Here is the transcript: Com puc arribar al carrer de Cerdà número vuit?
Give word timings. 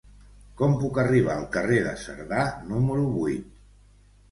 Com 0.61 0.71
puc 0.83 0.97
arribar 1.03 1.35
al 1.41 1.45
carrer 1.57 1.77
de 1.89 1.93
Cerdà 2.05 2.49
número 2.73 3.07
vuit? 3.21 3.55